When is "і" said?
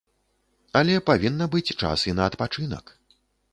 2.11-2.17